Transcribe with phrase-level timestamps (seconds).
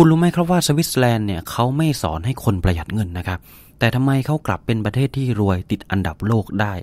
[0.00, 3.38] คุณรู้ไหมครับว่าสวิตเซอร์แลนด์เนี่ยเขาไม่สอนให้คนประหยัดเงินนะครับ
[3.78, 6.74] แต่ทำไมเขากลับเป็นประเทศที่รวยติดอันดับโลกได้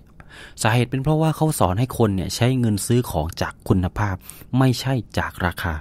[0.63, 4.15] สาเหตุเป็นเพราะว่าเขาสอนให้คนเนี่ยใช้เงินซื้อของจากคุณภาพ
[4.59, 5.73] ไม่ใช่จากราคา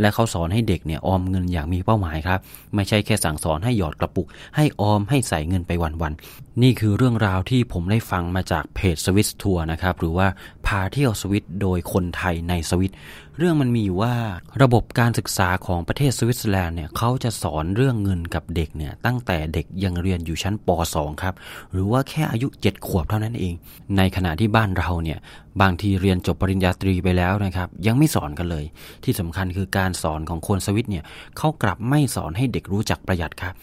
[0.00, 2.40] และเขาสอนให้เด็กเนี่ยออมเงินอย่างมีเป้าหมายครับ
[2.74, 4.26] ไม่ใช่แค่สั่งสอนให้หยอดกระปุก
[4.56, 10.28] ให้ออมให้ใส่เงินไปวันๆนี่คือเรื่องราวที่ผมได้ฟังมาจากเพจสวิสทัวร์นะครับหรือว่า
[10.66, 12.92] พาเที่ยวสวิตโดยคนไทยในสวิต
[13.40, 14.14] เรื่องมันมีอยู่ว่า
[14.62, 21.34] ระบบการศึกษาของประเทศสวิตเซอร์แลนด์เนี่ยเขาจะสอนเรื่องเงินกับเด็กเนี่ยตั้งแต่เด็กยังเรียนอยู่ชั้นป .2 ครับ
[21.72, 23.54] หรือว่าแค่อายุ 7 ขวบเท่านั้นเอง
[23.96, 25.18] ในขณะที่บ้านเราเนี่ย
[25.60, 28.64] บางทีเรียนจบปริญญาตรีไปแล้วนะครับยังไม่สอนกันเลย
[29.04, 31.04] ที่สำคัญคือการสอนของคนสวิตเนี่ย
[31.38, 33.54] เขากลับไม่สอนให้เด็กรู้จักประหยัดครับ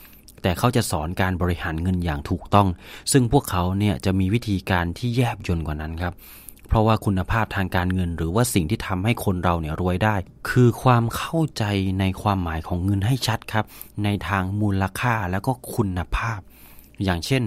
[0.41, 2.67] แต่เขาจะสอนการบริหารเงินอย่างถูกต้อง
[3.11, 6.13] ซึ่งพวกเขาเนี่ยจะมีวิธีการที่แยบยลกว่านั้นครับ
[6.75, 10.15] ราะว่าคุณภาพทางการเงิน หรือว่าสิ่งที่ทำให้คนเราเนี่ยรวยได้
[10.49, 11.63] คือความเข้าใจ
[11.99, 13.65] ในความหมายของเงินให้ชัดครับ
[14.03, 16.39] ในทางมูลค่าแล้วก็คุณภาพ
[17.03, 17.43] อย่างเช่น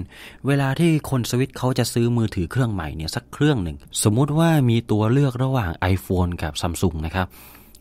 [0.47, 7.27] เวลาที่คนสวิตเขาจะซื้อมือถือเครื่องใหม่เนี่ยสักเครื่องหนึ่ง สมมุติว่ามีตัวเลือกระหว่าง iPhone กับซัมซุงนะครับ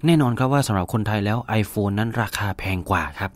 [0.05, 3.31] แน่นอนครับว่าสำหรับคนไทยแล้ว iPhone นั้นราคาแพงกว่าครับ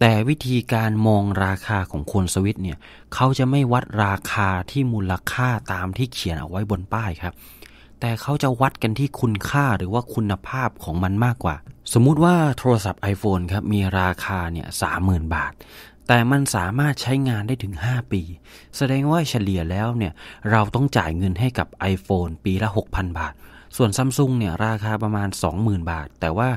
[0.00, 2.78] แต่วิธีการมองราคาของคนสวิตเนี่ย
[3.14, 7.32] เขาจะไม่วัดราคาที่มูลค่าตามที่เขียนเอาไว้บนป้ายครับ
[8.00, 11.56] แต่เขาจะวัดกันที่คุณค่าหรือว่าคุณภาพของมันมากกว่า
[11.92, 15.52] สมมุติว่าโทรศัพท์ iPhone ครับมีราคาเนี่ยสามหมื่นบาท
[16.08, 18.22] แต่มันสามารถใช้งานได้ถึง 5 ปี
[18.76, 20.12] แสดงว่าเฉลี่ยแล้วเนี่ย
[20.50, 23.34] เราต้องจ่ายเงินให้กับ iPhone ปีละ 6,000 บาท
[23.76, 26.48] ส่วนซัมซุงเนี่ยราคาประมาณ 20,000 บาท แต่ว่า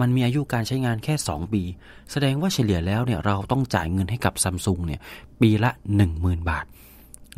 [0.00, 1.62] มันมีอายุการใช้งานแค่ 2 ปี
[2.10, 5.00] แสดงว่าเฉลี่ยแล้วเนี่ยเราต้องจ่ายเงินให้กับซัมซุงเนี่ย
[5.40, 5.70] ปีละ
[6.10, 6.64] 10,000 บาท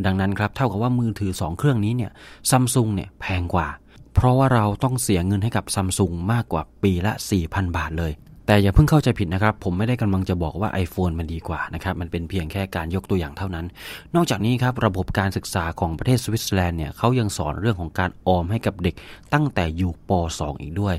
[0.05, 2.13] ดังนั้นครับเท่ากับว่ามือถือ 2 เครื่องนี้เนี่ย
[2.51, 3.69] ซัมซุงเนี่ยแพงกว่า
[4.15, 7.13] เพราะว่าเราต้องเสียเงินให้กับซัมซุงมากกว่าปีละ
[7.45, 8.13] 4,000 บาทเลย
[8.51, 13.67] แต่อย่าเพิ่งเข้าใจผิดนะครับ ผมไม่ได้กำลังจะบอกว่า iPhone มันดีกว่านะครับ มันเป็นเพียงแค่การยกตัวอย่างเท่านั้น
[14.15, 18.95] นอกจากนี้ครับ ระบบการศึกษาของประเทศสวิตเซอร์แลนด์เนี่ยเขายังสอนเรื่องของการออมให้กับเด็ก
[19.33, 20.95] ตั้งแต่อยู่ป .2 อีกด้วย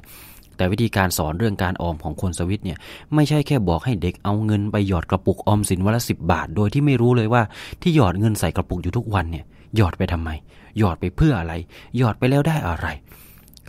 [0.58, 2.78] แต่วิธีการสอนเรื่องการออมของคนสวิตเนี่ย
[3.16, 7.42] ไม่ใช่แค่บอกให้เด็กเอาเงินไปหยอดกระปุกออมสินวันละสิบาท โดยที่ไม่รู้เลยว่า
[7.82, 9.46] ที่หยอดเงินใส่กระปุกอยู่ทุกวันเนี่ย
[9.76, 10.30] หยอดไปทำไม
[10.78, 11.54] หยอดไปเพื่ออะไร
[11.98, 12.88] หยอดไปแล้วได้อะไร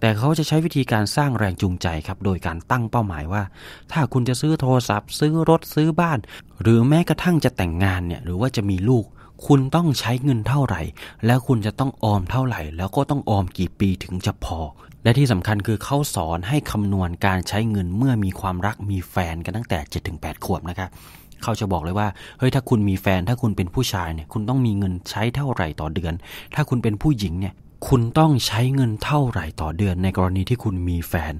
[0.04, 3.42] แต่เขาจะใช้วิธีการสร้างแรงจูงใจครับ โดยการตั้งเป้าหมายว่า
[3.92, 6.18] ถ้าคุณจะซื้อโทรศัพท์ ซื้อรถซื้อบ้าน
[6.62, 9.04] หรือแม้กระทั่งจะแต่งงานเนี่ยหรือว่าจะมีลูก
[9.46, 10.82] คุณต้องใช้เงินเท่าไหร่
[11.26, 14.58] แล้วคุณจะต้องออมเท่าไหร่ แล้วก็ต้องออมกี่ปีถึงจะพอ
[15.04, 19.78] และที่สำคัญคือเขาสอนให้คำนวณการใช้เงินเมื่อมีความรักมีแฟนกันตั้งแต่
[20.12, 20.88] 7-8 ขวบนะครับ
[21.42, 22.08] เขาจะบอกเลยว่า
[22.38, 26.14] เฮ้ย ถ้าคุณมีแฟน ถ้าคุณเป็นผู้ชายเนี่ย คุณต้องมีเงินใช้เท่าไหร่ต่อเดือน
[26.54, 27.54] ถ้าคุณเป็นผู้หญิงเนี่ย
[27.88, 31.34] คุณต้องใช้เงินเท่าไหร่ต่อเดือนในกรณีที่คุณมีแฟน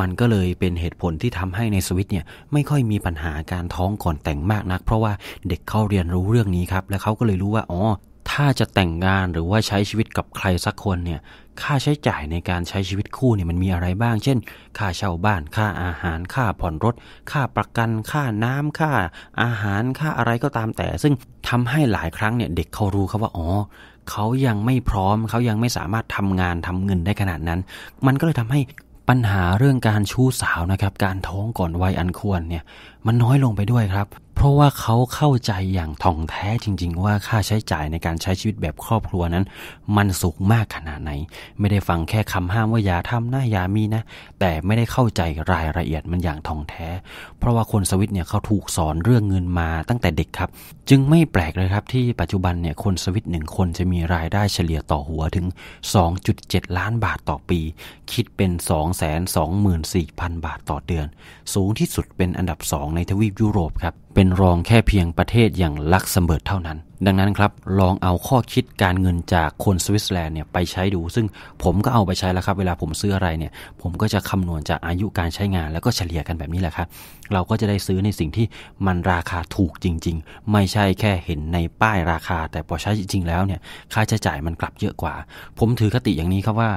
[0.00, 5.12] มันก็เลยเป็นเหตุผลที่ทำให้ในสวิตเนี่ยไม่ค่อยมีปัญหาการท้องก่อนแต่งมากนัก เพราะว่า
[5.48, 7.82] เด็กเขาเรียนรู้เรื่องนี้ครับ และเขาก็เลยรู้ว่าอ๋อ
[8.30, 11.20] ถ้าจะแต่งงานหรือว่าใช้ชีวิตกับใครสักคนเนี่ย
[11.62, 14.38] ค่าใช้จ่ายในการใช้ชีวิตคู่เนี่ยมันมีอะไรบ้าง เช่น
[14.78, 16.94] ค่าเช่าบ้าน ค่าอาหาร ค่าผ่อนรถ
[17.30, 18.92] ค่าประกัน ค่าน้ำค่า
[19.42, 21.14] อาหาร ค่าอะไรก็ตามแต่ ซึ่ง
[21.48, 23.48] ทำให้หลายครั้งเนี่ยเด็กเขารู้ครับว่า อ๋อ
[24.10, 27.60] เขายังไม่พร้อม เขายังไม่สามารถทำงานทำเงินได้ขนาดนั้น
[28.06, 28.60] มันก็เลยทำให้
[29.08, 32.62] ปัญหาเรื่องการชู้สาวนะครับ การท้องก่อนวัยอันควรเนี่ย
[33.06, 34.06] มันน้อยลงไปด้วยครับ
[34.38, 39.44] เพราะว่าเขาเข้าใจอย่างท่องแท้จริง ๆ ว่าค่าใช้จ่ายในการใช้ชีวิตแบบครอบครัวนั้น
[39.96, 41.12] มันสูงมากขนาดไหน
[41.58, 44.02] ไม่ได้ฟังแค่คำห้ามว่าอย่าทำนะอย่ามีนะ
[44.40, 46.88] แต่ไม่ได้เข้าใจรายละเอียดมันอย่างท่องแท้
[47.38, 50.50] เพราะว่าคนสวิตเนี่ยเขาถูกสอนเรื่องเงินมาตั้งแต่เด็กครับ
[50.90, 55.46] จึงไม่แปลกเลยครับที่ปัจจุบันเนี่ยคนสวิตหนึ่งคนจะมีรายได้เฉลี่ยต่อหัวถึง
[56.12, 57.60] 2.7 ล้านบาทต่อปี
[58.12, 58.50] คิดเป็น
[59.28, 61.06] 224,000 บาทต่อเดือน
[61.54, 71.26] สูงที่สุดเป็นอันดับ 2 ในทวีปยุโรปครับ เป็นรองแค่เพียงประเทศอย่างลักเซมเบิร์กเท่านั้นดังนั้นครับลองเอาข้อคิดการเงินจากคนสวิตเซอร์แลนด์เนี่ยไปใช้ดู ซึ่ง
[71.62, 73.52] ผมก็เอาไปใช้แล้วครับเวลาผมซื้ออะไรเนี่ย
[73.82, 76.86] ผมก็จะคำนวณจากอายุการใช้งานแล้วก็เฉลี่ยกันแบบนี้แหละครับ
[77.32, 78.46] เราก็จะได้ซื้อในสิ่งที่
[78.86, 83.60] มันราคาถูกจริง ๆ ไม่ใช่แค่เห็นในป้ายราคา แต่พอใช้จริง ๆ แล้วเนี่ย
[83.92, 85.14] ค่าใช้จ่ายมันกลับเยอะกว่า
[85.58, 86.70] ผมถือคติอย่างนี้ครับว่า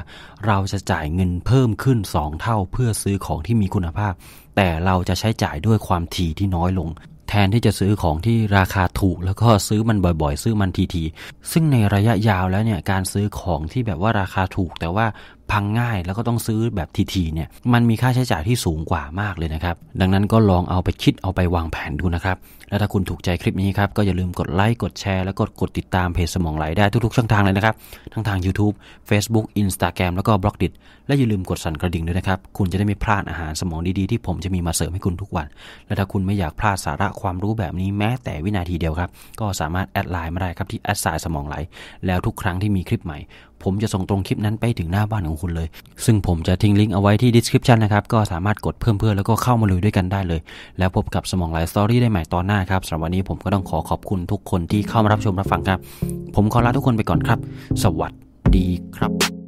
[0.48, 4.14] เราจะจ่ายเงินเพิ่มขึ้น 2 เท่าเพื่อซื้อของที่มีคุณภาพ
[4.56, 6.90] แต่เราจะใช้จ่ายด้วยความถี่ที่น้อยลง
[7.30, 15.06] แทนที่จะซื้อของที่ราคา ถูกแล้วก็ซื้อมันบ่อยๆ ซื้อมันทีๆ ซึ่งในระยะยาวแล้วเนี่ยการซื้อของที่แบบว่าราคาถูก แต่ว่า
[15.52, 22.38] พังง่ายแล้วก็ต้องซื้อแบบทีๆเนี่ยมันมีค่าใช้จ่ายที่สูงกว่ามากเลยนะครับ ดังนั้นก็ลองเอาไปคิดเอาไปวางแผนดูนะครับ
[22.70, 27.76] แล้วถ้าคุณถูกใจคลิปนี้ครับ ก็อย่าลืมกดไลค์กดแชร์แล้วก็กดติดตามเพจสมองไหลได้ทุกๆช่องทางเลยนะครับ
[28.14, 28.76] ทั้งทาง YouTube
[29.10, 30.68] Facebook Instagram แล้วก็ Blockdit
[31.08, 35.48] และอย่าลืมกดสั่นกระดิ่งด้วยนะครับ คุณจะได้ไม่พลาดอาหารสมองดีๆที่ผมจะมีมาเสริมให้คุณทุกวัน
[35.88, 39.10] และถ้าคุณไม่อยากพลาดสาระความรู้แบบนี้แม้แต่วินาทีเดียวครับ
[39.40, 41.56] ก็สามารถ add LINE มาได้ครับที่แอดสายสมองไหล
[42.06, 43.18] แล้วทุกครั้งที่มีคลิปใหม่
[43.64, 45.68] ผมจะส่งตรงคลิปนั้นไปถึงหน้าบ้านของคุณเลย
[46.06, 50.40] ซึ่งผมจะทิ้งลิงก์เอาไว้ที่ description นะครับ ก็สามารถกดเพิ่มเพื่อนแล้วก็เข้ามาลุยด้วยกันได้เลย
[50.80, 55.80] แล้วพบกับสมองไหลสตอรี่ได้ใหม่ตอนหน้าครับสำหรับวันนี้ผมก็ต้องขอขอบคุณทุกคนที่เข้ามารับชมรับฟังครับ
[56.36, 57.40] ผมขอลาทุกคนไปก่อนครับ
[57.84, 58.12] สวัส
[58.56, 58.68] ดี
[58.98, 59.39] ครับ